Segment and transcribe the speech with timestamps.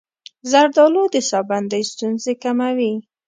[0.51, 2.93] زردآلو د ساه بندۍ ستونزې کموي.